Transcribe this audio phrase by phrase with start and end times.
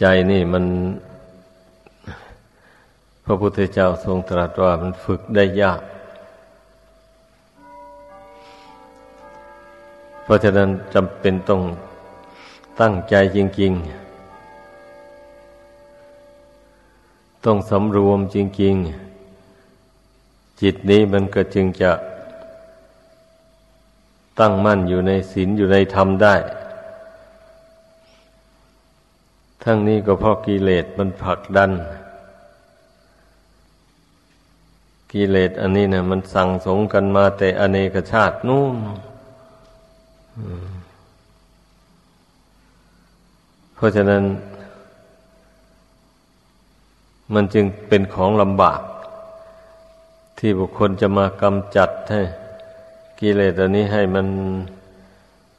[0.00, 0.64] ใจนี่มัน
[3.24, 5.80] พระพุทธเจ้าทรงตรัสว่ามันฝึกได้ยาก
[10.22, 11.62] เพราะฉะนั้นจำเป็นต้อง
[12.80, 13.82] ตั้งใจจริง ๆ
[17.44, 18.74] ต้องสำรวมจริง
[19.52, 21.90] ๆ จิตนี้มันก็จึงจะ
[24.40, 26.34] ตั้งมั่นอยู่ในศีลอยู่ในธรรมได้
[29.70, 31.70] ทั้งนี้ก็เพราะกิเลสมันผลักดัน
[35.12, 38.76] กิเลสอันนี้เนะมันสั่งสงกันมาแต่อเนกชาตินู่น
[43.74, 44.22] เพราะฉะนั้น
[47.34, 48.80] มันจึงเป็นของลำบาก
[50.38, 52.22] ที่บุคคลจะมากำจัดให้
[53.20, 54.26] กิเลสอันนี้ให้มัน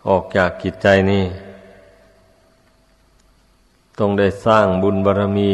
[0.08, 1.26] ออกจากกิจใจนี่
[4.00, 5.52] ต้องได้สร้างบุญบารรมี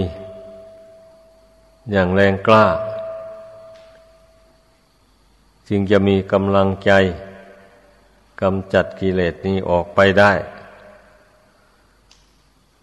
[1.92, 2.66] อย่างแรงกล้า
[5.68, 6.92] จึงจะมีกำลังใจ
[8.42, 10.34] กำจัดกิเลสนี้ออกไปได้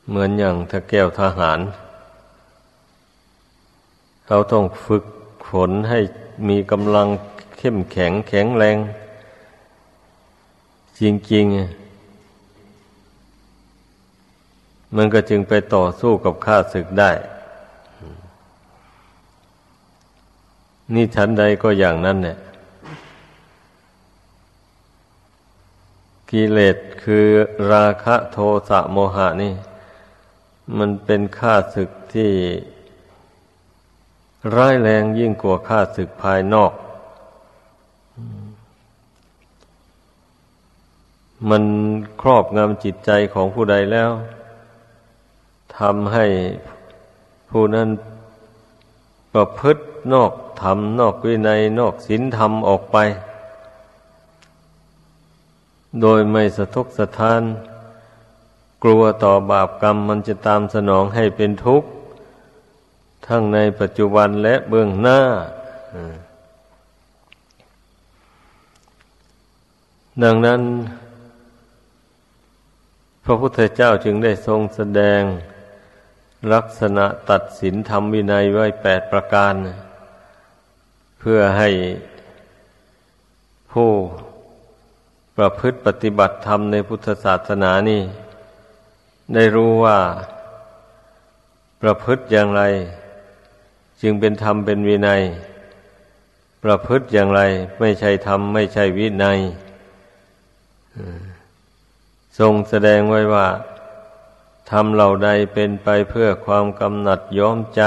[0.09, 1.59] เหมือนอย่างถ้าแก้วทหาร
[4.27, 5.05] เขาต้องฝึก
[5.49, 6.01] ฝนให้
[6.49, 7.07] มีกำลัง
[7.59, 8.77] เข้มแข็งแข็งแรง
[11.01, 11.03] จ
[11.33, 11.82] ริงๆ
[14.97, 17.11] มันก็จึงไปต่อสู้กับข้าศึกได้
[20.95, 22.39] นี่ชั้นใดก็อย่างนั้นเนี่ย
[26.31, 27.27] กิเลสคือ
[27.73, 29.55] ราคะโทสะโมหะนี่
[30.79, 32.31] มันเป็นข้าศึกที่
[34.57, 36.73] ร้ายแรงยิ่งกว่าข้าศึกภายนอก
[41.51, 41.63] มัน
[42.21, 44.11] ครอบงำจิตใจของผู้ใดแล้ว
[45.79, 46.27] ทำให้
[47.51, 47.89] ผู้นั้น
[49.33, 52.97] ประพฤตินอกธรรมนอกวินัยนอกศีลธรรมออกไป
[56.01, 57.43] โดยไม่สะทกสะท้าน
[58.83, 61.89] กลัวต่อบาปกรรมมันจะตามสนองให้เป็นทุกข์
[63.27, 65.21] ทั้งในปัจจุบันและเบื้องหน้า
[70.23, 70.61] ดังนั้น
[73.25, 75.23] พระพุทธเจ้าจึงได้ทรงแสดง
[76.51, 79.55] ลักษณะตัดสินธรรมวินัยไว้แปดประการ
[81.21, 81.69] เพื่อให้
[83.73, 83.91] ผู้
[85.37, 88.03] ประพฤติปฏิบัติธรรมในพุทธศาสนานี่
[89.35, 89.99] ได้รู้ว่า
[91.83, 92.63] ประพฤติอย่างไร
[94.01, 95.23] จึงเป็นธรรมเป็นวินัย
[96.65, 97.41] ประพฤติอย่างไร
[97.81, 99.39] ไม่ใช่ธรรมไม่ใช่วินัย
[102.39, 103.47] ทรงแสดงไว้ว่า
[104.73, 107.83] ทำเหล่าใดเป็นไปเพื่อความกำหนัดย้อมใจ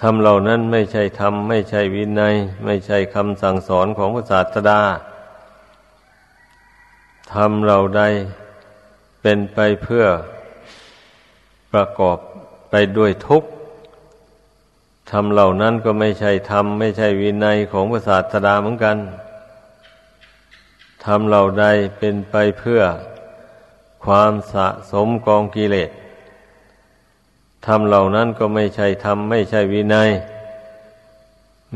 [0.00, 4.80] ทำเหล่านั้นไม่ใช่ธรรมไม่ใช่วินัย ไม่ใช่คำสั่งสอนของพระศาสดา
[7.34, 8.02] ทำเหล่าใด
[9.22, 10.04] เป็นไปเพื่อ
[11.72, 12.18] ประกอบ
[12.70, 13.48] ไปด้วยทุกข์
[15.10, 18.96] ทำเหล่านั้นก็ไม่ใช่ธรรมไม่ใช่วินัยของพระศาสดาเหมือนกัน
[21.04, 21.64] ทำเหล่าใด
[21.98, 22.82] เป็นไปเพื่อ
[24.04, 25.90] ความสะสมกองกิเลส
[27.66, 30.10] ทำเหล่านั้นก็ไม่ใช่ธรรมไม่ใช่วินัย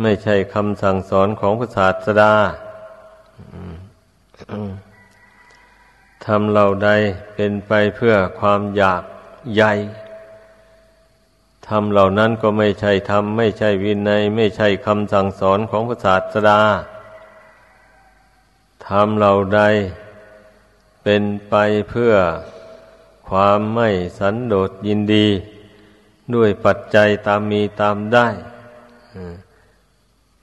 [0.02, 2.32] ไม่ใช่คำสั่งสอนของพระศาสดา
[6.26, 6.90] ทำเหล่าใด
[7.34, 9.02] เป็นไปเพื่อความอยาก
[9.54, 9.72] ใหญ่
[11.68, 16.60] ทำเหล่านั้นก็ไม่ใช่ธรรมไม่ใช่วินัย ไม่ใช่คำสั่งสอนของพระศาสดา
[18.88, 19.60] ทำเหล่าใด
[21.04, 21.54] เป็นไป
[21.90, 22.14] เพื่อ
[23.28, 23.88] ความไม่
[24.18, 25.26] สันโดษยินดี
[26.34, 28.28] ด้วยปัจจัยตามมีตามได้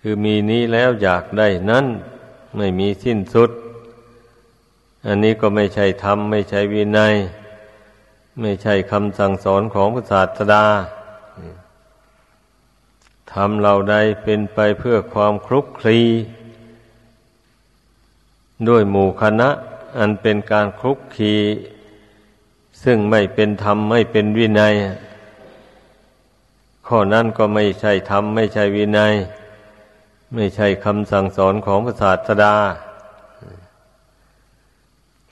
[0.01, 1.85] คือมีนี้แล้วอยากได้นั้น
[2.57, 3.51] ไม่มีสิ้นสุด
[5.05, 7.15] อันนี้ก็ไม่ใช่ธรรม ไม่ใช่วินัย
[8.41, 10.65] ไม่ใช่คำสั่งสอนของพระศาสดา
[13.31, 15.99] ทำเราใดเป็นไปเพื่อความคลุกคลี
[18.67, 19.49] ด้วยหมู่คณะ
[19.97, 21.35] อันเป็นการคลุกคี
[22.83, 24.75] ซึ่งไม่เป็นธรรมไม่เป็นวินัย
[26.87, 29.13] ข้อนั้นก็ไม่ใช่ธรรมไม่ใช่วินัย
[30.35, 32.55] ไม่ใช่คำสั่งสอนของพระศาสดา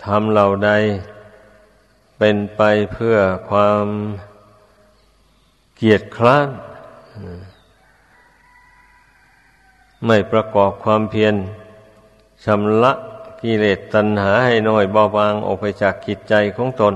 [0.03, 0.71] ทำเหล่าใด
[2.17, 2.61] เป็นไป
[2.93, 3.15] เพื่อ
[3.49, 3.85] ความ
[5.75, 6.49] เกียรติคร้าน
[10.05, 11.35] ไม่ประกอบความเพียร
[12.45, 12.93] ชำระ
[13.41, 16.95] กิเลสตัณหาให้น้อยเบาบางออกไปจากกิจใจของตน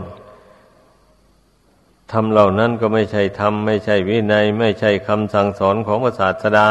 [2.11, 6.69] ธรรมเหล่านั้นก็ไม่ใช่ธรรมไม่ใช่วินัย ไม่ใช่คำสั่งสอนของพระศาสดา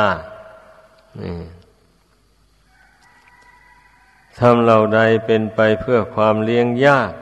[4.41, 7.13] ธรรมเหล่าใดเป็นไปเพื่อความเลี้ยงยาก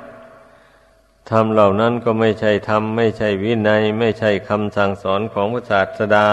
[1.31, 6.29] ธรรมเหล่านั้นก็ไม่ใช่ธรรมไม่ใช่วินัย ไม่ใช่คำสั่งสอนของพระศาสดา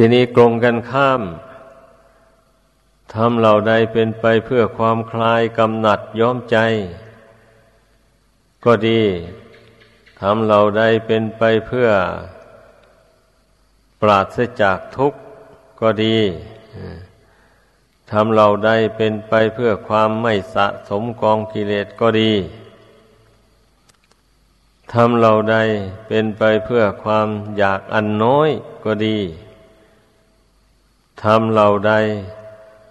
[0.00, 1.22] ทีนี้กรงกันข้าม
[3.14, 6.56] ทำเหล่าใดเป็นไปเพื่อความคลายกำหนัดย้อมใจ
[8.64, 9.02] ก็ดี
[10.20, 11.88] ทำเหล่าใดเป็นไปเพื่อ
[14.00, 15.20] ปราศจากทุกข์
[15.80, 16.18] ก็ดี
[18.10, 22.32] ทำเหล่าใดเป็นไปเพื่อความไม่สะสมกองกิเลสก็ดี
[24.92, 25.56] ทำเหล่าใด
[26.08, 27.28] เป็นไปเพื่อความ
[27.58, 28.50] อยากอันน้อย
[28.86, 29.18] ก็ดี
[31.22, 31.92] ทำเหล่าใด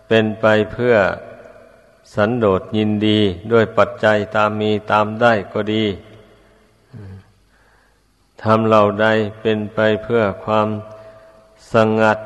[0.07, 0.95] เป็นไปเพื่อ
[2.13, 3.19] สันโดษยินดี
[3.51, 5.85] ด้วยปัจจัยตามมีตามได้ก็ดี
[8.43, 9.07] ทำเหล่าใด
[9.41, 10.67] เป็นไปเพื่อความ
[11.73, 12.17] สงัด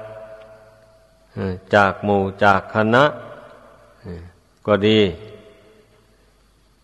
[1.75, 3.03] จากหมู่จากคณะ
[4.67, 4.99] ก็ดี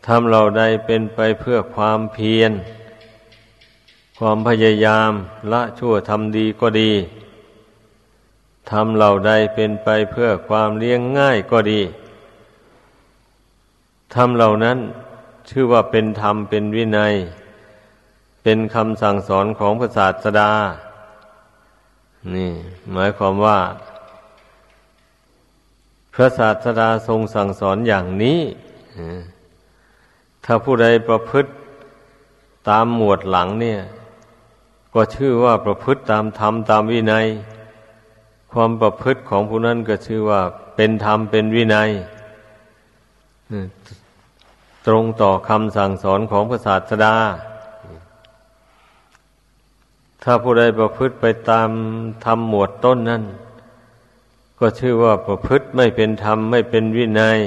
[0.08, 2.52] ทำเหล่าใดเป็นไปเพื่อความเพียร
[4.20, 5.12] ความพยายาม
[5.52, 6.92] ละชั่วทำดีก็ดี
[8.72, 11.82] ทำเหล่าใดเป็นไปเพื่อความเลี้ยงง่ายก็ดี
[14.16, 14.78] ทำเหล่านั้น
[15.50, 17.14] ชื่อว่าเป็นธรรมเป็นวินัย
[18.44, 20.52] เป็นคำสั่งสอนของพระศาสดา
[22.36, 22.52] นี่
[22.92, 23.60] หมายความว่า
[26.14, 28.40] พระศาสดาทรงสั่งสอนอย่างนี้
[30.46, 31.50] ถ้าผู้ใดประพฤติ
[32.70, 33.80] ตามหมวดหลังเนี่ย
[34.94, 37.28] ก็ชื่อว่าประพฤติตามธรรมตามวินัย
[38.52, 40.42] ความประพฤติของผู้นั้นก็ชื่อว่า
[40.76, 41.90] เป็นธรรมเป็นวินัย
[44.88, 47.16] ตรงต่อคำสั่งสอนของพระศาสดา
[50.24, 51.70] ถ้าผู้ใดประพฤติไปตาม
[52.26, 53.24] ธรรมหมวดต้นนั้น
[54.60, 57.40] ก็ชื่อว่าประพฤติไม่เป็นธรรมไม่เป็นวินัย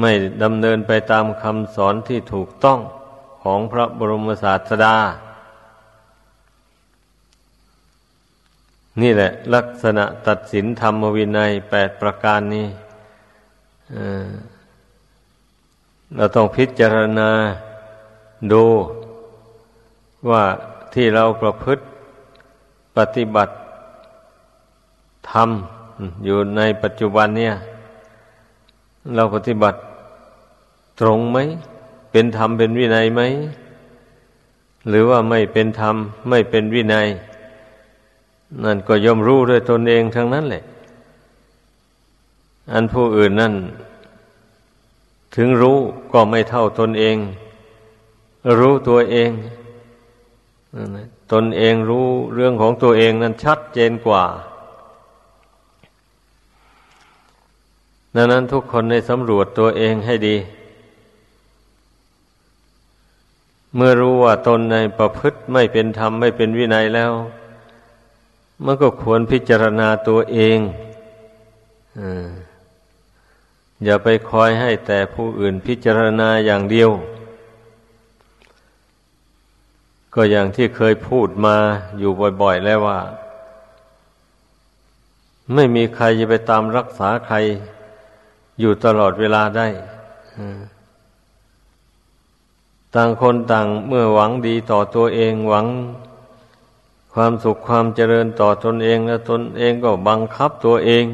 [0.00, 0.12] ไม่
[0.42, 2.78] ดำเนินไปตามคำสอนที่ถูกต้อง
[3.42, 4.96] ของพระบรมศาสดา
[9.00, 12.66] นี่แหละ ลักษณะตัดสินธรรมวินัยแปดประการนี้
[16.16, 17.30] เราต้องพิจารณา
[18.52, 18.64] ดู
[20.28, 20.44] ว่า
[20.94, 21.82] ที่เราประพฤติ
[22.96, 23.54] ปฏิบัติ
[25.30, 25.50] ธรรม
[26.24, 27.54] อยู่ในปัจจุบันเนี่ย
[29.14, 29.78] เราปฏิบัติ
[31.00, 31.38] ตรงไหม
[32.12, 33.22] เป็นธรรมเป็นวินัยไหม
[34.88, 35.96] หรือว่าไม่เป็นธรรม
[36.28, 37.08] ไม่เป็นวินัย
[38.64, 40.62] นั่นก็ย่อมรู้ด้วยตนเองทั้งนั้นแหละ
[42.72, 43.54] อันผู้อื่นนั่น
[45.34, 45.78] ถึงรู้
[46.12, 47.16] ก็ไม่เท่าตนเอง
[48.58, 49.30] รู้ตัวเอง
[51.32, 54.24] ตนเองรู้เรื่องของตัวเองนั้นชัดเจนกว่า
[58.14, 60.36] ดังนั้นทุกคนในสำรวจตัวเองให้ดี
[63.74, 67.12] เมื่อรู้ว่าตนในประพฤติไม่เป็นธรรมไม่เป็นวินัยแล้ว
[68.64, 70.58] มันก็ควรพิจารณาตัวเอง
[73.84, 76.90] อย่าไปคอยให้แต่ผู้อื่นพิจารณาอย่างเดียว
[80.14, 81.56] ก็อย่างที่เคยพูดมา
[81.98, 82.12] อยู่
[82.42, 83.00] บ่อย ๆ แล้วว่า
[85.54, 87.36] ไม่มีใครจะไปตามรักษาใคร
[88.60, 89.68] อยู่ตลอดเวลาได้
[92.94, 95.66] ต่างคนต่างเมื่อหวังดีต่อตัวเองหวัง
[97.20, 101.04] ความสุขความเจริญต่อตนเองและตนเองก็บังคับตัวเอง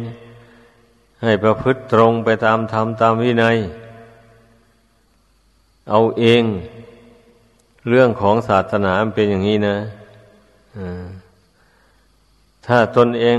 [1.23, 3.57] ให้ประพฤติตรงไปตามธรรมตามวินัย
[5.91, 6.43] เอาเอง
[7.89, 9.77] เรื่องของศาสนาเป็นอย่างนี้นะ
[12.67, 13.39] ถ้าตนเอง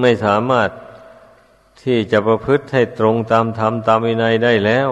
[0.00, 0.70] ไม่สามารถ
[1.82, 4.90] ที่จะประพฤติให้ตรงตามธรรมตามวินัยได้แล้ว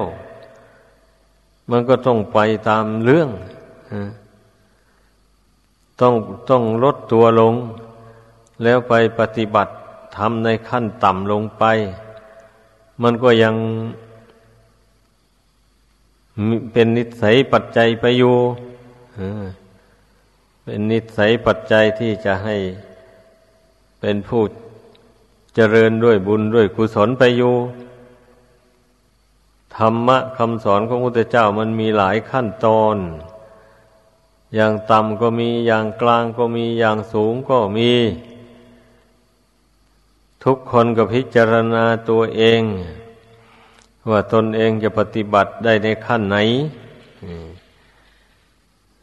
[1.70, 2.38] มันก็ต้องไป
[2.68, 3.30] ตามเรื่อง
[6.00, 6.14] ต้อง
[6.50, 7.54] ต้องลดตัวลง
[8.62, 9.72] แล้วไปปฏิบัติ
[10.16, 11.64] ทำในขั้นต่ำลงไป
[13.02, 13.54] มันก็ยัง
[16.72, 18.36] เป็นนิสัยปัจจัยไปอยู่
[20.64, 22.56] เป็นนิสัยปัจจัยที่จะให้
[24.00, 24.42] เป็นผู้
[25.54, 27.54] เจริญด้วยบุญด้วยกุศลไปอยู่
[29.76, 32.96] ธรรมะคำสอนของพระพุทธเจ้ามันมีหลายขั้นตอน
[34.54, 37.92] อย่างต่ำก็มีอย่างกลางก็มีอย่างสูงก็มี
[40.44, 42.62] ทุกคนก็พิจารณาตัวเอง
[44.10, 46.36] ว่าตนเองจะปฏิบัติได้ในขั้นไหน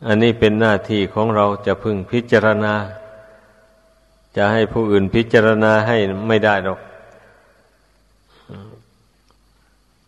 [0.07, 2.73] อันนี้เป็นหน้าที่ของเราจะพึงพิจารณา
[4.35, 5.97] จะให้ผู้อื่นพิจารณาให้
[6.27, 6.79] ไม่ได้หรอก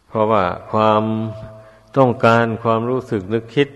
[0.07, 1.03] เพราะว่าความ
[1.97, 3.69] ต้องการความรู้สึกนึกคิด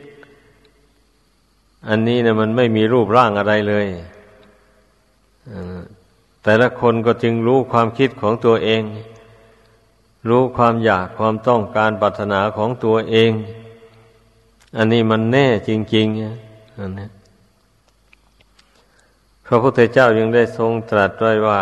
[1.87, 3.87] อันนี้เนะมันไม่มีรูปร่างอะไรเลย
[6.43, 8.83] แต่ละคนก็จึงรู้ความคิดของตัวเอง
[10.29, 13.31] รู้ความอยากความต้องการปรารถนาของตัวเอง
[14.77, 17.07] อันนี้มันแน่จริงๆอันนี้
[19.45, 21.61] พระพุทธเจ้ายังได้ทรงตรัสไว้ว่า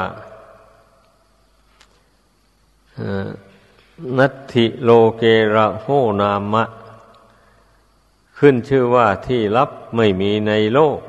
[4.17, 5.23] นัตถิโลเก
[5.55, 5.87] ระโห
[6.21, 6.63] นามะ
[8.37, 10.99] ขึ้นชื่อว่าที่ลับไม่มีในโลก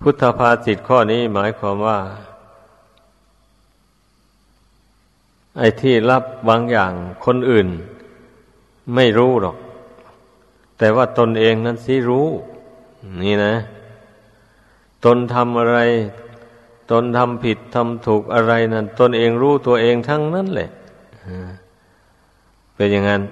[0.00, 1.98] พุทธภาษิตข้อนี้หมายความว่า
[5.58, 6.92] ไอ้ที่รับบางอย่าง
[7.24, 7.68] คนอื่น
[8.94, 9.56] ไม่รู้หรอก
[10.78, 12.28] แต่ว่าตนเองนั้นสิรู้
[13.22, 13.54] นี่นะ
[15.04, 15.78] ตนทำอะไร
[16.90, 20.70] ตนทำผิดทำถูกอะไรนั้น ตนเองรู้ตัวเองทั้งนั้นแหละ
[22.74, 23.22] เป็นอย่างนั้น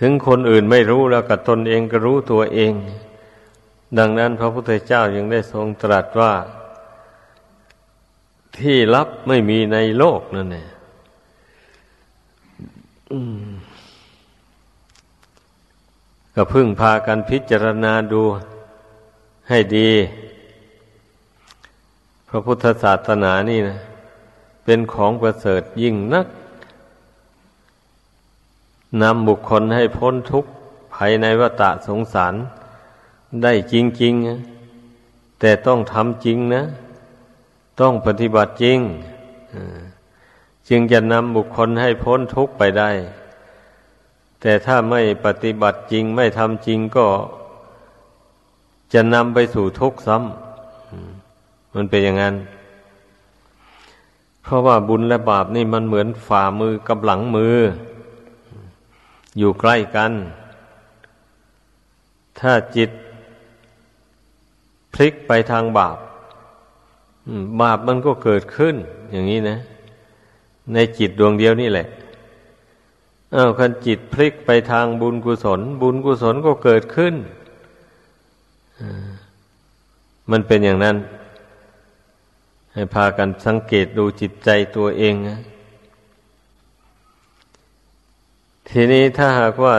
[0.00, 2.72] ถึงคนอื่นไม่รู้แล้วกับตนเองก็รู้ตัวเอง
[3.98, 6.32] ดังนั้นพระพุทธเจ้ายังได้ทรงตรัสว่า
[8.58, 10.68] ที่ลับไม่มีในโลกนั่นเอง
[16.34, 18.22] ก็พึ่งพากันพิจารณาดู
[19.48, 19.90] ให้ดี
[22.28, 23.78] พระพุทธศาสนานี่นะ
[24.64, 26.26] เป็นของประเสริฐยิ่งนัก
[29.02, 30.50] นำบุคคลให้พ้นทุกข์
[30.94, 32.34] ภายในวัฏสงสาร
[33.42, 36.62] ได้จริงๆ แต่ต้องทำจริงนะ
[37.80, 38.78] ต้องปฏิบัติจริง
[40.68, 42.90] จึงจะนำบุคคลให้พ้นทุกข์ไปได้
[44.40, 47.06] แต่ถ้าไม่ปฏิบัติจริงไม่ทำจริงก็
[48.92, 52.34] จะนำไปสู่ทุกข์ซ้ำมันเป็นอย่างนั้น
[54.42, 57.56] เพราะว่าบุญและบาปนี่มันเหมือนฝ่ามือกับหลังมือ
[59.38, 60.12] อยู่ใกล้กัน
[62.40, 62.90] ถ้าจิต
[64.94, 65.98] พลิกไปทางบาป
[67.60, 68.74] บาปมันก็เกิดขึ้น
[69.12, 69.58] อย่างนี้นะ
[70.74, 71.86] ในจิตดวงเดียวนี่แหละ
[73.34, 77.14] อ้าวคันจิตพลิกไปทางบุญกุศล บุญกุศลก็เกิดขึ้น
[80.30, 80.96] มันเป็นอย่างนั้น
[82.72, 85.38] ให้พากันสังเกตดูจิตใจตัวเองนะ
[88.70, 89.76] ทีนี้ถ้าหากว่า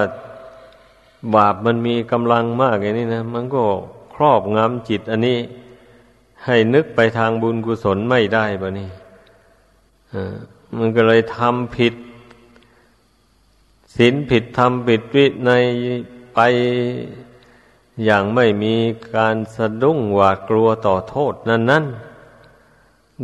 [1.36, 3.64] บาปมันมีกำลังมากอย่างนี้นะ มันก็
[4.16, 5.38] ครอบงำจิต อันนี้
[6.46, 8.90] ให้นึกไปทางบุญกุศลไม่ได้บะนี่
[10.78, 11.94] มันก็เลยทำผิด
[13.96, 15.52] ศีลผิดทำผิดวิใน
[16.34, 16.40] ไป
[18.06, 18.76] อย่างไม่มี
[19.16, 21.86] การสะดุ้งหวาดกลัวต่อโทษนั้นนั้น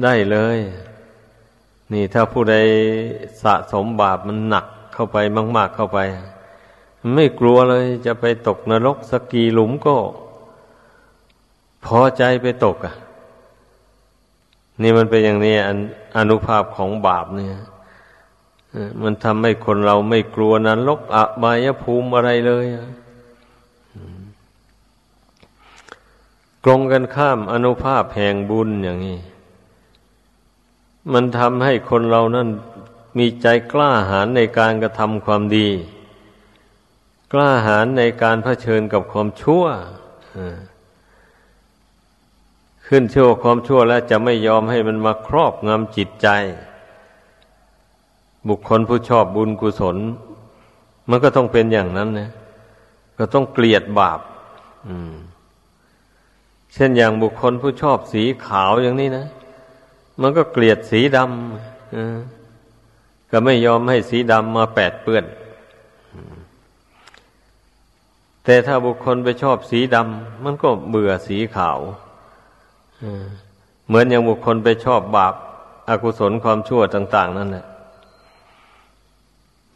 [0.03, 0.57] ได้เลย
[1.91, 2.55] นี่ถ้าผู้ใด
[3.41, 5.17] สะสมบาปมันหนัก เข้าไป
[5.57, 5.99] มาก ๆเข้าไป
[7.13, 9.95] ไม่กลัวเลยจะไปตกนรกสกีหลุมก็
[11.85, 12.95] พอใจไปตกอะ
[14.81, 15.77] นี่มันเป็นอย่างนี้อน
[16.17, 17.55] อนุภาพของบาปเนี่ย
[19.01, 22.65] มันทำให้คนเราไม่กลัวนั้นลกอบายภูมิอะไรเลย
[26.65, 29.19] กรงกันข้ามอนุภาพแห่งบุญอย่างนี้
[31.13, 32.47] มันทำให้คนเรานั้น
[33.17, 35.69] มีใจกล้าหาญในการกระทำความดี
[37.31, 39.63] กล้าหาญในการเผชิญกับความชั่ว
[42.87, 46.27] ขึ้นชั่วความชั่วแล้วจะไม่ยอมให้มันมาครอบงำจิตใจ
[48.49, 49.97] บุคคลผู้ชอบบุญกุศล
[51.09, 52.29] มันก็ต้องเป็นอย่างนั้นนะ
[53.17, 54.19] ก็ต้องเกลียดบาป
[56.73, 59.25] เช่นอย่างบุคคลผู้ชอบสีขาวอย่างนี้นะ
[60.21, 62.44] มันก็เกลียดสีดำ
[63.37, 65.25] ก็ไม่ยอมให้สีดำมาแปดเปื้อน
[68.43, 71.79] แต่ถ้าบุคคลไปชอบสีดำมันก็เบื่อสีขาว
[73.87, 75.33] เหมือนอย่างบุคคลไปชอบบาป
[75.89, 77.65] อากุศลความชั่วต่าง ๆ นั่นแหละ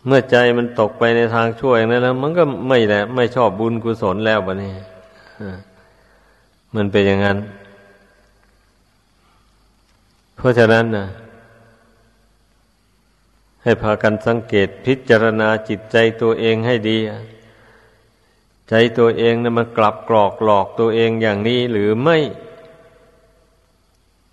[0.05, 4.73] เมื่อใจมันตกไปในทางชั่วอย่างนั้นแล้ว มันก็ไม่แหละ ไม่ชอบบุญกุศลแล้วบะนี่
[6.75, 7.37] มันเป็นอย่างนั้น
[10.35, 11.07] เพราะฉะนั้นนะ
[13.63, 16.97] ให้พากันสังเกตพิจารณาจิตใจตัวเองให้ดี
[18.69, 22.17] ใจตัวเองนะมันกลับกรอกหลอกตัวเองอย่างนี้หรือไม่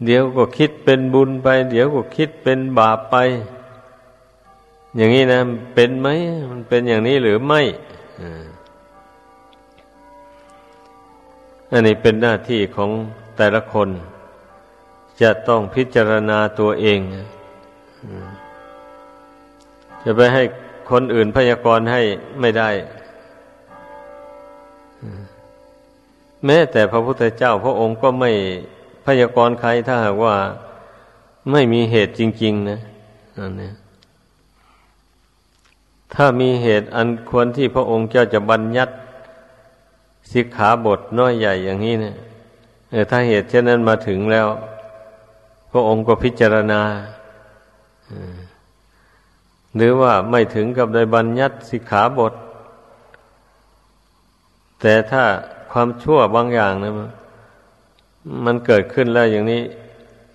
[0.05, 3.17] เดี๋ยวก็คิดเป็นบุญไป เดี๋ยวก็คิดเป็นบาปไป
[4.97, 5.41] อย่างนี้นะ
[5.75, 6.09] เป็นไหม
[6.51, 7.61] มันเป็นอย่างนี้หรือไม่
[11.71, 12.91] อันนี้เป็นหน้าที่ของ
[13.37, 13.89] แต่ละคน
[15.21, 17.01] จะต้องพิจารณาตัวเอง
[20.09, 20.43] จะไปให้
[20.91, 22.03] คนอื่นพยากรณ์ให้
[22.41, 22.71] ไม่ได้
[26.45, 28.31] แม้แต่พระพุทธเจ้า พระองค์ก็ไม่
[29.07, 30.35] พยากรณ์ใครถ้าหากว่า
[31.51, 32.81] ไม่มีเหตุจริง ๆ นะ
[33.39, 33.71] อันนี้
[36.15, 38.93] ถ้ามีเหตุอันควรที่พระองค์เจ้าจะบัญญัติ
[40.33, 44.49] สิกขาบทน้อยใหญ่อย่างนี้เนะี่ยถ้าเหตุเช่นนั้นมาถึงแล้ว
[45.71, 46.81] พระองค์ก็พิจารณา
[49.77, 52.33] หรือว่าไม่ถึงกับได้บัญญัติสิกขาบท
[54.81, 55.25] แต่ถ้า
[55.73, 56.93] ความชั่วบางอย่างนะ
[58.45, 59.63] มันเกิดขึ้นแล้วอย่างนี้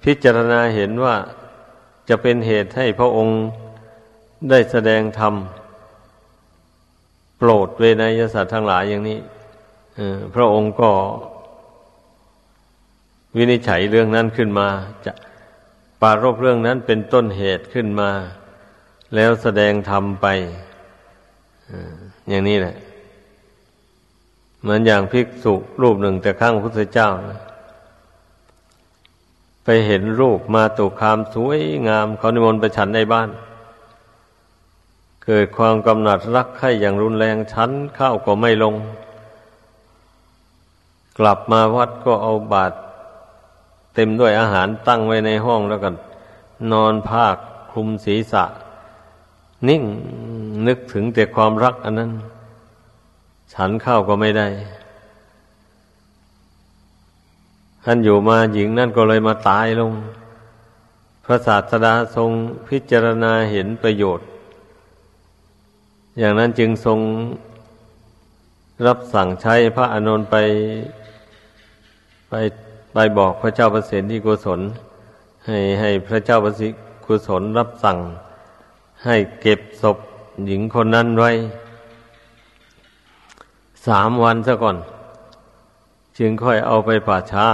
[0.04, 1.16] พิจารณาเห็นว่า
[2.10, 3.40] จะเป็นเหตุให้พระองค์
[4.50, 5.34] ได้แสดงธรรม
[7.38, 9.20] โปรดเวนยสัตว์ทั้งหลายอย่างนี้
[10.36, 10.92] พระองค์ก็
[13.38, 14.68] วินิจฉัยเรื่องนั้นขึ้นมา
[15.06, 15.14] จะ
[16.02, 18.10] ปารบเรื่องนั้นเป็นต้นเหตุขึ้นมา
[19.16, 20.28] แล้วแสดงธรรมไป
[22.30, 22.76] อย่างนี้แหละ
[24.62, 27.40] เหมือนอย่างภิกษุรูปหนึ่งแต่ข้างพุทธเจ้านะ
[29.64, 33.30] ไปเห็นรูปมาตุคามสวยงาม เขานิมนต์ไปฉันในบ้าน
[35.26, 38.76] เกิดความกำหนัดรักใคร่อย่างรุนแรงชั้นข้าวก็ไม่ลง
[41.20, 42.76] กลับมาวัดก็เอาบาตร
[43.96, 45.96] เต็มด้วยอาหารตั้งไว้ในห้องแล้วกัน
[46.72, 47.36] นอนภาค
[47.72, 48.44] คลุมศีรษะ
[49.68, 49.84] นิ่ง
[50.68, 52.12] นึกถึงแต่ความรักอันนั้น
[53.54, 54.48] ฉันข้าวก็ไม่ได้
[57.84, 59.92] ท่านอยู่มาหญิงนั่นก็เลยมาตายลง
[61.26, 62.30] พระศาสดาทรง
[62.68, 64.28] พิจารณาเห็นประโยชน์
[66.20, 67.00] อย่างนั้นจึงทรง
[68.88, 70.36] รับสั่งใช้พระอานนท์ไป
[72.30, 72.34] ไป
[72.94, 74.60] ไปบอกพระเจ้าประสิทธิกุศล
[75.46, 77.98] ให้ให้พระเจ้าประสิทธิกุศลรับสั่ง
[79.06, 79.98] ให้เก็บศพ
[80.46, 81.32] หญิงคนนั้นไว้
[83.88, 84.78] สามวันซะก่อน
[86.18, 87.48] จึงค่อยเอาไปป่าช้า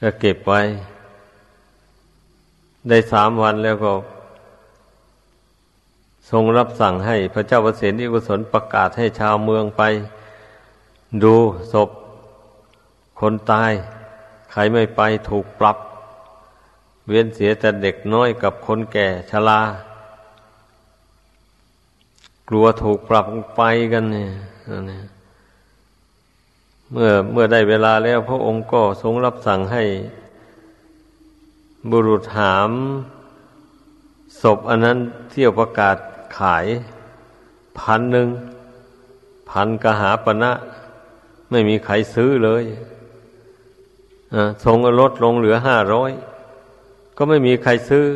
[0.00, 0.60] ก็เก็บไว้
[2.88, 3.92] ได้สามวันแล้วก็
[6.30, 9.82] ทรงรับสั่งให้พระเจ้าประสิทธิกุศลประกาศให้ชาวเมืองไป
[11.22, 11.34] ดู
[11.72, 11.90] ศพ
[13.20, 13.72] คนตาย
[14.52, 15.76] ใครไม่ไปถูกปรับ
[17.08, 19.60] เวียนเสียแต่เด็กน้อยกับคนแก่ชรา
[22.48, 23.62] กลัวถูกปรับไป
[23.92, 24.30] กันเนี่ย
[26.92, 29.84] เมื่อเมื่อได้เวลาแล้วพระองค์ก็ทรงรับสั่งให้
[31.90, 32.72] บุรุษหาม
[34.42, 34.98] ศพอันนั้น
[35.30, 35.96] เที่ยวประกาศ
[36.38, 36.66] ขาย
[37.78, 38.28] พันหนึ่ง
[39.50, 40.52] พันกหาปณะ
[41.50, 42.64] ไม่มีใครซื้อเลย
[44.64, 46.10] ทรงลดลงเหลือห้าร้อย
[47.16, 48.06] ก็ไม่มีใครซื้อ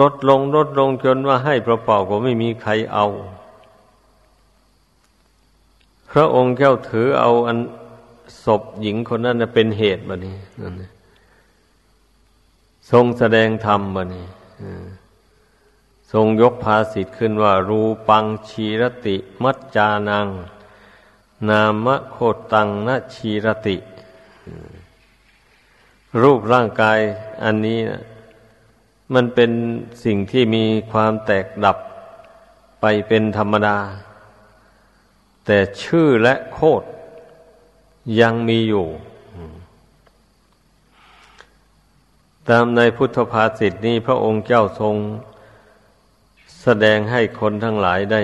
[0.00, 3.06] ลดลงลดลงจนว่าให้เปล่าๆก็ไม่มีใครเอา
[6.10, 7.58] พระองค์เจ้าถือเอาอัน
[8.44, 10.74] ศพหญิงคนนั้นเป็นเหตุบะนี้นั่น
[12.90, 14.26] ทรงแสดงธรรมบะนี้
[16.12, 20.28] ทรงยกภาสิทธ์ขึ้นว่า รูปังชีรติ มัจจานัง
[21.48, 22.16] นามะโค
[22.52, 23.76] ตังนชีรติ
[26.22, 26.98] รูปร่างกาย
[27.44, 28.02] อันนี้นะ
[29.14, 29.50] มันเป็น
[30.04, 31.78] สิ่งที่มีความแตกดับ
[32.80, 33.78] ไปเป็นธรรมดา
[35.46, 36.82] แต่ชื่อและโคด
[38.20, 38.86] ยังมีอยู่
[42.48, 44.96] ตามในพุทธภาษิตนี้พระองค์เจ้าทรง
[46.62, 48.22] แสดงให้คนทั้งหลายได้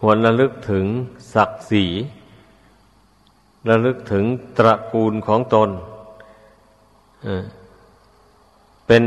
[0.00, 0.86] หวนระลึกถึง
[1.34, 1.86] ศักดิ์ศรี
[3.68, 4.24] ระลึกถึง
[4.58, 5.70] ตระกูลของตน
[8.86, 9.04] เป็น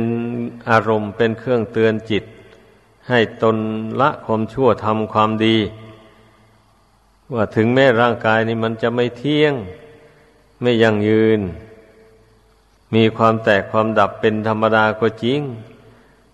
[0.70, 2.24] อารมณ์เป็นเครื่องเตือนจิต
[3.10, 3.58] ให้ตน
[4.02, 5.58] ละความชั่วทำความดี
[7.34, 9.54] ว่าถึงแม้ร่างกายนี้มันจะไม่เที่ยง
[10.62, 11.40] ไม่ยั่งยืน
[12.94, 15.42] มีความแตกความดับเป็นธรรมดาก็จริง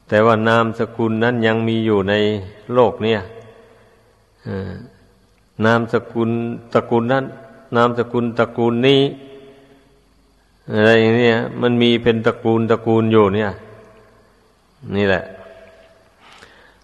[0.08, 2.14] แต่ว่านามสกุลนั้นยังมีอยู่ใน
[2.74, 3.20] โลกเนี่ย
[5.66, 6.30] นามสกุล
[6.74, 7.26] ตระกูลนั้น
[7.76, 9.02] นามสกุลตระกูลนี้
[10.74, 13.52] อะไรอย่างนี้มันมีเป็นตระกูลตระกูลอยู่เนี่ย
[14.96, 15.24] นี่แหละ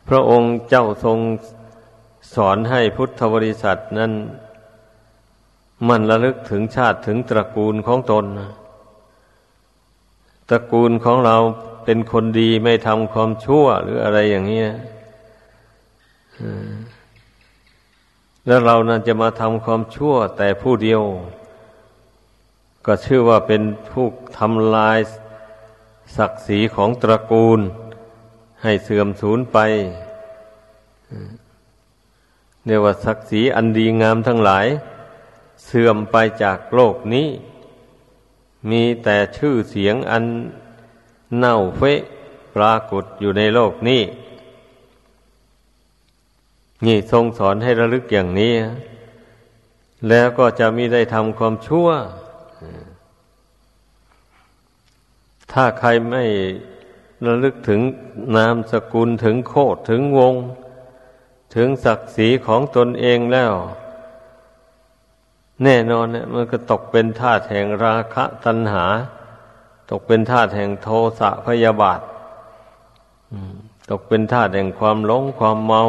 [0.08, 1.18] พระองค์เจ้าทรง
[2.36, 4.12] สอนให้พุทธบริษัทนั้น
[5.88, 8.26] มันระลึกถึงชาติถึงตระกูลของตน
[10.50, 11.36] ตระกูลของเรา
[11.84, 14.64] เป็นคนดีไม่ทำความชั่วหรืออะไรอย่างนี้
[18.48, 21.02] แล้วเรานั้นจะมาทำความชั่วแต่ผู้เดียว
[22.90, 25.00] ก็ชื่อว่าเป็นผู้ทำลาย
[26.18, 27.60] ศักดิ์ศรีของตระกูล
[28.64, 29.58] ให้เสื่อมสูญไป
[32.66, 34.68] เรียกว่าศักดิ์ศรีอันดีงามทั้งหลาย
[35.66, 37.28] เสื่อมไปจากโลกนี้
[38.70, 40.24] มีแต่ชื่อเสียงอัน
[41.38, 42.00] เน่าเฟะ
[42.56, 44.02] ปรากฏอยู่ในโลกนี้
[46.86, 48.54] นี่ทรงสอนให้ระลึกอย่างนี้
[50.10, 51.90] แล้วก็จะมีได้ทำความชั่ว
[55.52, 56.24] ถ้าใครไม่
[57.26, 57.82] ระลึกถึง
[58.36, 60.36] นามสกุลถึงโคดถึงวง
[61.56, 63.54] ถึงศักดิ์ศรีของตนเองแล้ว
[65.64, 68.86] แน่นอนเนี่ยมันก็ตกเป็นทาสแห่งราคะตัณหา
[69.92, 70.88] ตกเป็นทาสแห่งโท
[71.20, 72.02] สะพยาบาท
[73.90, 75.84] ตกเป็นทาสแห่งความหลงความเมา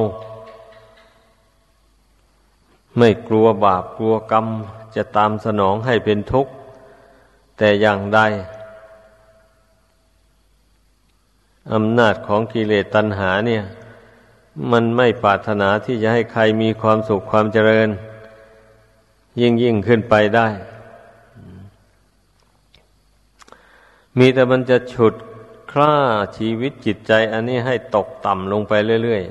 [2.99, 4.47] ไม่กลัวบาปกลัวกรรม
[4.97, 6.53] จะตามสนองให้เป็นทุกข์
[7.59, 8.21] แต่อย่างใด
[11.73, 13.65] อำนาจของกิเลสตัณหาเนี่ย
[14.73, 17.89] มันไม่ปรารถนาที่จะให้ใครมีความสุขความเจริญ
[19.41, 20.49] ยิ่งยิ่งขึ้นไปได้
[24.19, 25.15] มีแต่มันจะฉุด
[25.71, 25.95] คล้า
[26.37, 29.23] ชีวิตจิตใจ อันนี้ให้ตกต่ำลงไปเรื่อย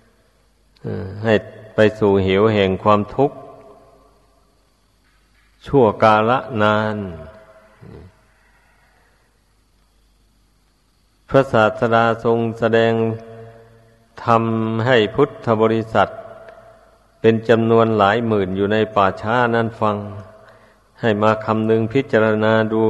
[0.00, 1.34] ๆให้
[1.74, 3.36] ไปสู่เหวแห่งความทุกข์
[5.66, 6.96] ชั่วกาละนาน
[11.34, 12.92] พระศาสดาทรงแสดง
[14.24, 16.08] ทำให้พุทธบริษัท
[17.20, 19.96] เป็นจำนวนหลายหมื่นอยู่ในป่าช้านั้นฟัง
[21.00, 22.82] ให้มาคำนึงพิจารณาดู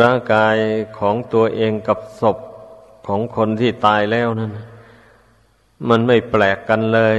[0.00, 0.56] ร่างกาย
[0.98, 2.38] ของตัวเองกับศพ
[3.06, 4.50] ของคนที่ตายแล้วนั่น
[5.88, 7.18] มันไม่แปลกกันเลย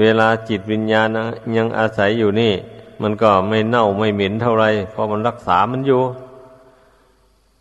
[0.00, 1.08] เวลาจิตวิญญาณ
[1.56, 2.52] ยังอาศัยอยู่นี่
[3.02, 6.02] มันก็ไม่เน่าไม่เหม็นเท่าไรเพราะมันรักษามันอยู่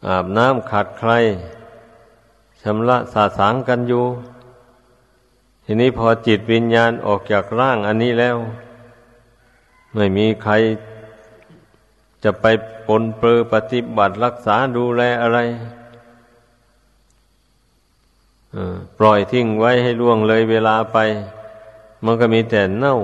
[0.08, 1.12] อาบน้ำขัดใคร
[2.62, 4.06] ชำระสาสางกันอยู่
[5.66, 8.38] ทีนี้พอจิตวิญญาณออกจากร่างอันนี้แล้ว
[9.96, 10.54] ไม่มีใคร
[12.24, 12.46] จะไป
[12.88, 15.40] ปนเปื้อปฏิบัติรักษาดูแลอะไร
[18.98, 20.98] ปล่อยทิ้งไว้ให้ล่วงเลยเวลาไป
[22.04, 22.96] มันก็มีแต่เน่า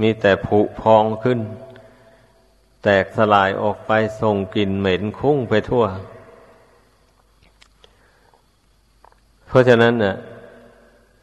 [0.00, 1.38] มีแต่ผุพองขึ้น
[2.88, 5.84] แตกสลายออกไปส่งกลิ่นเหม็นคุ้งไปทั่ว
[9.46, 10.16] เพราะฉะนั้นเนะ่ะ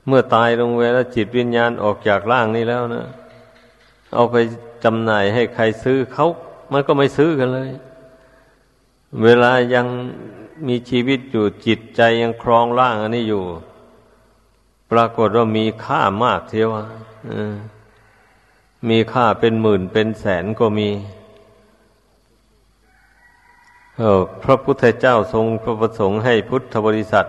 [0.08, 3.06] เมื่อตายลงไปแล้วจิตวิญญาณออกจากร่างนี้แล้วนะ
[4.14, 4.36] เอาไป
[4.84, 6.28] จำหน่ายให้ใครซื้อเขา
[6.72, 7.70] มันก็ไม่ซื้อกันเลย
[9.24, 9.86] เวลายัง
[10.68, 13.44] มีชีวิตอยู่จิตใจยังครองร่างอันนี้อยู่
[14.92, 16.70] ปรากฏว่ามีค่ามากเทียว
[18.90, 20.90] มีค่าเป็นหมื่นเป็นแสนก็มี
[24.44, 27.26] พระพุทธเจ้าทรงพระประสงค์ให้พุทธบริษัท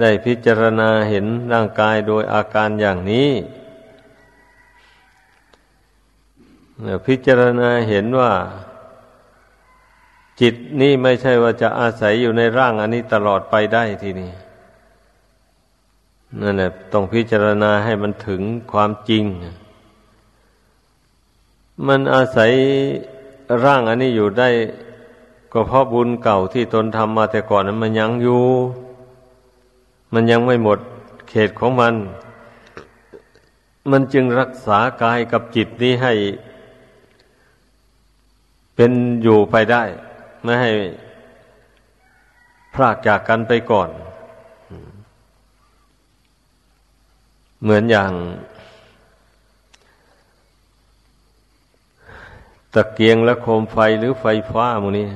[0.00, 3.30] ได้พิจารณาเห็นร่างกายโดยอาการอย่างนี้
[7.06, 8.32] พิจารณาเห็นว่า
[10.40, 14.30] จิตนี่ไม่ใช่ว่าจะอาศัยอยู่ในร่างอันนี้ตลอดไปได้ทีนี้
[16.40, 19.24] นั่นแหละต้องพิจารณาให้มันถึงความจริง
[21.86, 22.50] มันอาศัย
[23.64, 24.48] ร่างอันนี้อยู่ได้
[25.52, 28.42] ก็เพราะบุญเก่าที่ตนทำมาแต่ก่อนนั้นมันยังอยู่
[30.14, 30.78] มันยังไม่หมด
[31.28, 31.94] เขตของมัน
[33.90, 36.12] มันจึงรักษากายกับจิตนี้ให้
[38.74, 39.82] เป็นอยู่ไปได้
[40.42, 40.70] ไม่ให้
[42.74, 43.90] พรากจากกันไปก่อน
[47.62, 48.12] เหมือนอย่าง
[52.74, 55.06] ตะเกียงและโคมไฟหรือไฟฟ้ามูนี้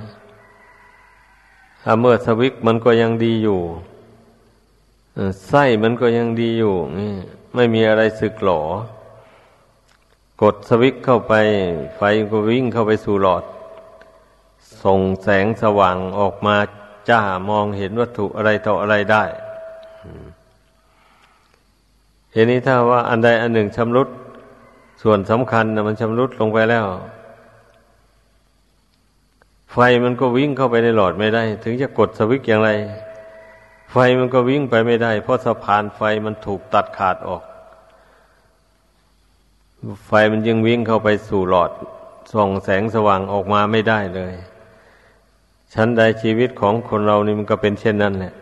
[2.01, 3.61] เมื่อสวิกมันก็ยังดีอยู่
[5.49, 7.13] ไส้มันก็ยังดีอยู่นี่
[7.55, 8.63] ไม่มีอะไรสึกหลอ
[10.43, 11.33] กดสวิกเข้าไป
[11.97, 13.45] ไฟก็วิ่งเข้าไปสู่หลอด
[14.85, 16.57] ส่งแสงสว่างออกมา
[17.09, 19.25] จ้ามองเห็นวัตถุอะไรต่ออะไรได้
[22.33, 24.09] เห็นนี้ถ้าว่าอันใดอันหนึ่งชำรุด
[25.03, 26.87] ส่วนสำคัญนะมันชำรุดลงไปแล้ว
[29.73, 32.71] ไฟมันก็วิ่งเข้าไปในหลอดไม่ได้ ถึงจะกดสวิตช์อย่างไร
[33.93, 37.43] ไฟมันก็วิ่งไปไม่ได้ เพราะสะพานไฟมันถูกตัดขาดออก
[40.07, 41.71] ไฟมันยังวิ่งเข้าไปสู่หลอด
[42.33, 44.35] ส่องแสงสว่างออกมาไม่ได้เลย
[45.75, 48.35] ชั้นใดชีวิตของคนเรานี่มันก็เป็นเช่นนั้นแหละ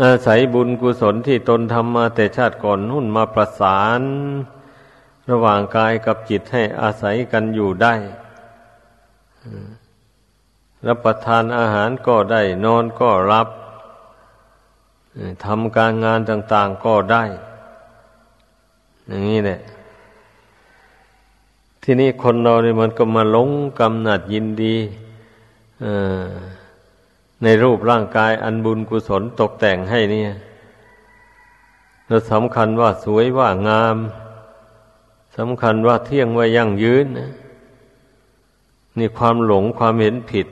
[0.00, 4.02] อาศัยบุญกุศลที่ตนทำมาแต่ชาติก่อนนุ่นมาประสาน
[5.30, 7.94] ระหว่างกายกับจิตให้อาศัยกันอยู่ได้
[10.86, 13.48] รับประทานอาหารก็ได้ นอนก็รับ
[15.44, 17.24] ทำการงานต่าง ๆก็ได้
[19.06, 19.60] อย่างนี้แหละ
[21.82, 24.76] ที่นี่คนเราเนี่ยมันก็มาหลงกำหนัดยินดี
[25.84, 25.86] อ
[27.42, 30.30] ในรูปร่างกายอันบุญกุศลตกแต่งให้เนี่ย
[32.06, 33.96] เราสำคัญว่าสวยว่างาม
[35.36, 37.30] สำคัญว่าเที่ยงว่ายั่งยืนนะ
[38.98, 40.46] นี่ความหลงความเห็นผิด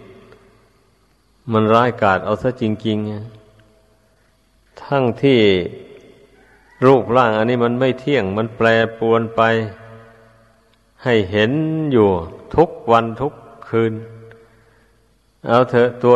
[1.53, 5.41] มันร้ายกาจเอาซะจริงๆ ทั้งที่
[6.87, 8.67] รูปร่างอันนี้มันไม่เที่ยง มันแปร
[8.99, 9.43] ปรวนไป
[11.05, 11.53] ให้เห็น
[11.93, 12.09] อยู่
[12.57, 13.33] ทุกวันทุก
[13.69, 13.93] คืน
[15.49, 16.15] เอาเถอะตัว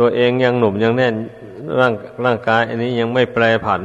[0.00, 1.14] ตัวเองยังหนุ่มยังแน่น
[1.78, 1.92] ร่าง
[2.24, 3.82] ร่างกายอันนี้ยังไม่แปรผัน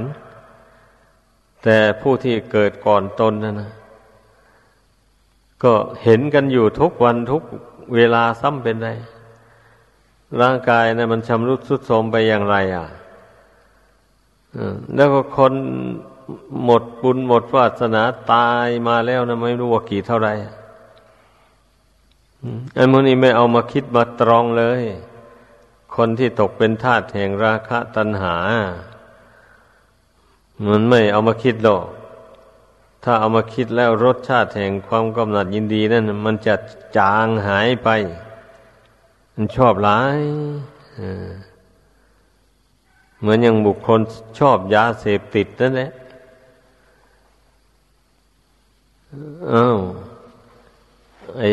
[1.63, 3.71] แต่ผู้ที่เกิดก่อนตนนะนะ
[5.63, 5.73] ก็
[6.03, 7.43] เห็นกันอยู่ทุกวันทุก
[7.95, 8.89] เวลาซ้ำเป็นไร
[10.41, 12.85] ร่างกายนะมันชำรุดสุดโทรมไปอย่างไรอะ
[14.95, 15.53] แล้วก็คน
[16.63, 20.29] หมดบุญหมดวาสนาตายมาแล้วนะไม่รู้ว่ากี่เท่าไร
[22.77, 24.83] อันนี้ไม่เอามาคิดมาตรองเลย
[25.95, 28.35] คนที่ตกเป็นทาสแห่งราคะตัณหา
[30.67, 31.85] มันไม่เอามาคิดหรอก
[33.03, 36.55] ถ้าเอามาคิดแล้วรสชาติแห่งความกำหนัดยินดีนั่นมันจะ
[36.97, 37.89] จางหายไป
[39.33, 40.19] มันชอบหลาย
[43.19, 43.99] เหมือนอย่างบุคคล
[44.39, 45.91] ชอบยาเสพติดนั่นแหละ
[49.51, 49.77] อ้าว
[51.37, 51.43] ไอ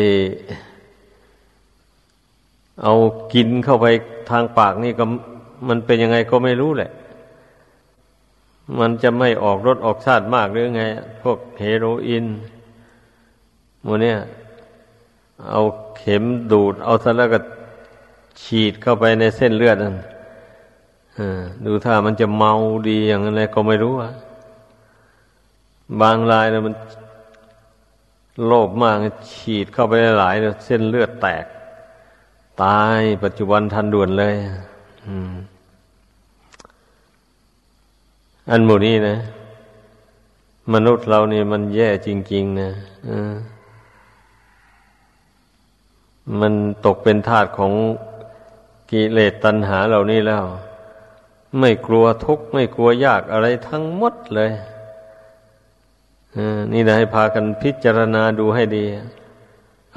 [2.81, 2.93] เอา
[3.33, 3.85] กินเข้าไป
[4.29, 5.05] ทางปากนี่ก็
[5.67, 6.91] มันเป็นยังไงก็ไม่รู้แหละ
[8.79, 10.83] มันจะไม่ออกรสออกชาติมากหรือไง
[11.21, 12.25] พวกเฮโรอีน
[13.83, 14.17] โมเนี่ย
[15.49, 15.61] เอา
[15.97, 17.39] เข็มดูด เอาซะแล้วก็
[18.41, 19.95] ฉีดเข้าไปในเส้นเลือดนั่น
[21.65, 22.53] ดูถ้ามันจะเมา
[22.89, 24.11] ดีอย่างไรก็ไม่รู้อะ
[26.01, 26.73] บางรายเนี่ยมัน
[28.45, 28.95] โลภมาก
[29.33, 31.45] ฉีดเข้าไปหลายๆเส้นเลือดแตก
[32.61, 34.35] ตายปัจจุบันทันด่วนเลย
[38.49, 39.17] อันหมู่นี้นะ
[40.73, 42.69] มนุษย์เรานี่มันแย่จริง ๆ นะ
[46.39, 46.53] มัน
[46.85, 47.71] ตกเป็นทาสของ
[48.91, 50.43] กิเลสตัณหาเหล่านี้แล้ว
[51.59, 54.51] ไม่กลัวทุกข์ไม่กลัวยากอะไรทั้งหมดเลย
[56.73, 58.85] นี่นะให้พากันพิจารณาดูให้ดี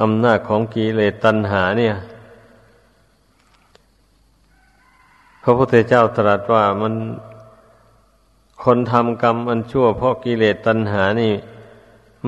[0.01, 1.97] อำนาจของกิเลสตัณหาเนี่ย
[5.36, 6.95] พ ระพุทธเจ้าตรัสว่ามัน
[8.65, 11.33] คนทำกรรมอันชั่วเพราะกิเลสตัณหานี่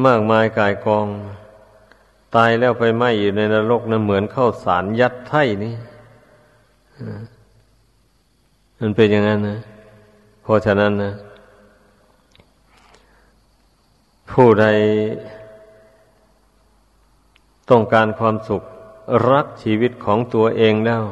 [0.04, 1.06] มากมายกายกอง
[2.34, 5.74] ตายแล้วไปไหมอยู่ในนรกนะเหมือนเข้าสารยัดไถ่นี่
[8.80, 9.58] มันเป็นอย่างนั้นนะ
[10.42, 11.12] เพราะฉะนั้นนะ
[14.30, 14.66] ผู้ใด
[17.70, 18.62] ต้องการความสุข
[19.30, 21.02] รักชีวิตของตัวเองแล้ว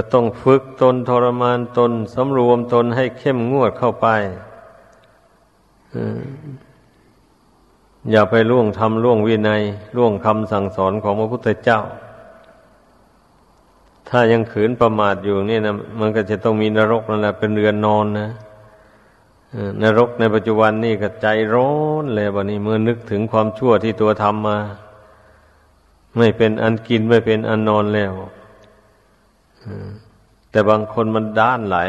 [0.00, 4.06] ก็ต้องฝึกตนทรมานตนสำรวมตนให้เข้มงวดเข้าไป
[8.10, 9.62] อย่าไปล่วงทำล่วงวินัย
[9.96, 11.80] ล่วงคำสั่งสอนของพระพุทธเจ้า
[14.08, 18.28] ถ้ายังขืนประมาทอยู่นี่นะมันก็จะต้องมีนรกนั่นแหละเป็นเรือนนอนนะ
[19.82, 24.58] นรกในปัจจุบันนี่ก็ใจร้อนเลยวันนี้เมื่อนึกถึงความชั่วที่ตัวทำมา
[26.16, 28.14] ไม่เป็นอันกินไม่เป็นอันนอนแล้ว
[30.50, 31.88] แต่บางคนมันด้านหลาย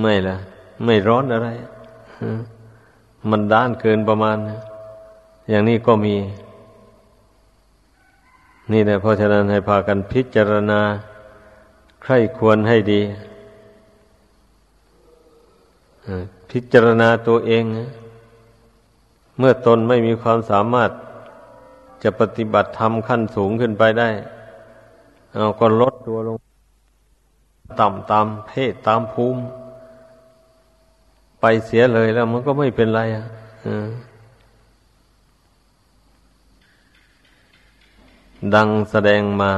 [0.00, 0.36] ไม่ละ
[0.84, 1.48] ไม่ร้อนอะไร
[3.30, 4.36] มันด้านเกินประมาณ
[5.48, 6.16] อย่างนี้ก็มี
[8.72, 10.80] นี่แหละเพราะฉะนั้นให้พากันพิจารณา
[12.02, 13.00] ใครควรให้ดี
[16.50, 17.64] พิจารณาตัวเอง
[19.38, 20.90] เมื่อตนไม่มีความสามารถ
[22.02, 24.08] จะปฏิบัติธรรมขั้นสูงขึ้นไปได้
[25.38, 26.38] เอาก็ลดตัวลง
[27.80, 29.40] ต่ำตามเพศตามภูมิ
[31.40, 33.24] ไปเสียเลยแล้ว มันก็ไม่เป็นไรอะ
[38.54, 39.52] ดังแสดงมา